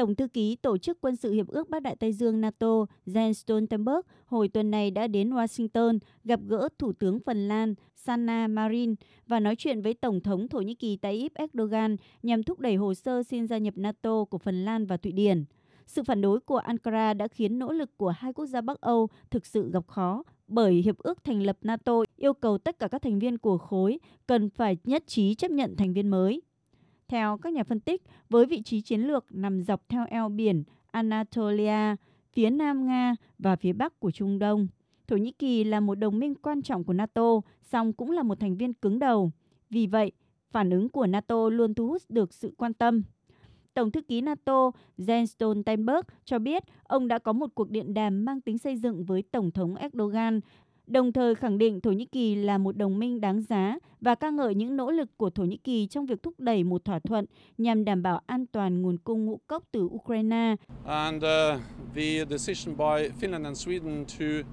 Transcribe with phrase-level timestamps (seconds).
[0.00, 3.32] Tổng thư ký Tổ chức Quân sự Hiệp ước Bắc Đại Tây Dương NATO, Jens
[3.32, 8.94] Stoltenberg, hồi tuần này đã đến Washington gặp gỡ Thủ tướng Phần Lan Sanna Marin
[9.26, 12.94] và nói chuyện với Tổng thống Thổ Nhĩ Kỳ Tayyip Erdogan nhằm thúc đẩy hồ
[12.94, 15.44] sơ xin gia nhập NATO của Phần Lan và Thụy Điển.
[15.86, 19.08] Sự phản đối của Ankara đã khiến nỗ lực của hai quốc gia Bắc Âu
[19.30, 23.02] thực sự gặp khó bởi Hiệp ước thành lập NATO yêu cầu tất cả các
[23.02, 26.42] thành viên của khối cần phải nhất trí chấp nhận thành viên mới.
[27.10, 30.62] Theo các nhà phân tích, với vị trí chiến lược nằm dọc theo eo biển
[30.90, 31.96] Anatolia,
[32.32, 34.68] phía nam Nga và phía bắc của Trung Đông,
[35.08, 38.40] Thổ Nhĩ Kỳ là một đồng minh quan trọng của NATO, song cũng là một
[38.40, 39.30] thành viên cứng đầu.
[39.70, 40.12] Vì vậy,
[40.50, 43.02] phản ứng của NATO luôn thu hút được sự quan tâm.
[43.74, 48.24] Tổng thư ký NATO Jens Stoltenberg cho biết ông đã có một cuộc điện đàm
[48.24, 50.40] mang tính xây dựng với Tổng thống Erdogan
[50.90, 54.30] đồng thời khẳng định Thổ Nhĩ Kỳ là một đồng minh đáng giá và ca
[54.30, 57.24] ngợi những nỗ lực của Thổ Nhĩ Kỳ trong việc thúc đẩy một thỏa thuận
[57.58, 60.56] nhằm đảm bảo an toàn nguồn cung ngũ cốc từ Ukraine.
[60.86, 61.60] And, uh,
[61.94, 64.50] the decision by Finland and Sweden to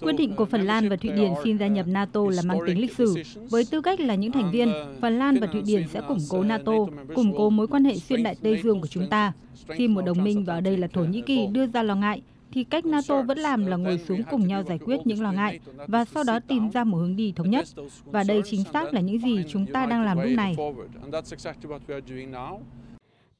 [0.00, 2.80] Quyết định của Phần Lan và Thụy Điển xin gia nhập NATO là mang tính
[2.80, 3.14] lịch sử.
[3.50, 6.42] Với tư cách là những thành viên, Phần Lan và Thụy Điển sẽ củng cố
[6.42, 6.72] NATO,
[7.14, 9.32] củng cố mối quan hệ xuyên đại Tây Dương của chúng ta.
[9.68, 12.22] Khi một đồng minh và ở đây là Thổ Nhĩ Kỳ đưa ra lo ngại,
[12.54, 15.60] thì cách NATO vẫn làm là ngồi xuống cùng nhau giải quyết những lo ngại
[15.86, 17.66] và sau đó tìm ra một hướng đi thống nhất.
[18.04, 20.56] Và đây chính xác là những gì chúng ta đang làm lúc này.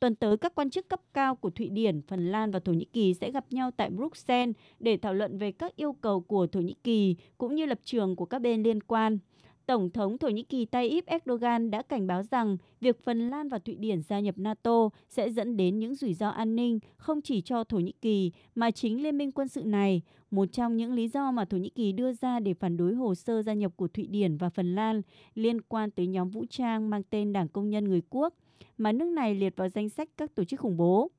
[0.00, 2.84] Tuần tới, các quan chức cấp cao của Thụy Điển, Phần Lan và Thổ Nhĩ
[2.84, 6.60] Kỳ sẽ gặp nhau tại Bruxelles để thảo luận về các yêu cầu của Thổ
[6.60, 9.18] Nhĩ Kỳ cũng như lập trường của các bên liên quan.
[9.66, 13.58] Tổng thống Thổ Nhĩ Kỳ Tayyip Erdogan đã cảnh báo rằng việc Phần Lan và
[13.58, 17.40] Thụy Điển gia nhập NATO sẽ dẫn đến những rủi ro an ninh không chỉ
[17.40, 21.08] cho Thổ Nhĩ Kỳ mà chính liên minh quân sự này, một trong những lý
[21.08, 23.88] do mà Thổ Nhĩ Kỳ đưa ra để phản đối hồ sơ gia nhập của
[23.88, 25.02] Thụy Điển và Phần Lan
[25.34, 28.34] liên quan tới nhóm vũ trang mang tên Đảng Công nhân Người Quốc,
[28.78, 31.10] mà nước này liệt vào danh sách các tổ chức khủng bố.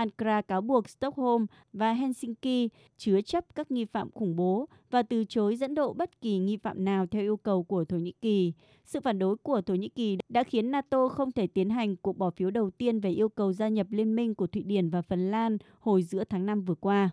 [0.00, 5.24] Ankara cáo buộc Stockholm và Helsinki chứa chấp các nghi phạm khủng bố và từ
[5.24, 8.52] chối dẫn độ bất kỳ nghi phạm nào theo yêu cầu của Thổ Nhĩ Kỳ.
[8.84, 12.18] Sự phản đối của Thổ Nhĩ Kỳ đã khiến NATO không thể tiến hành cuộc
[12.18, 15.02] bỏ phiếu đầu tiên về yêu cầu gia nhập liên minh của Thụy Điển và
[15.02, 17.10] Phần Lan hồi giữa tháng 5 vừa qua.